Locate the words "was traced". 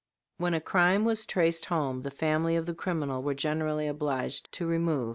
1.05-1.65